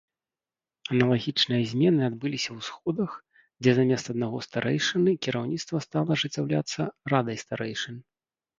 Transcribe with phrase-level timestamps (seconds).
[0.93, 3.11] Аналагічныя змены адбыліся ў сходах,
[3.61, 6.81] дзе замест аднаго старэйшыны кіраўніцтва стала ажыццяўляцца
[7.17, 7.95] радай старэйшын.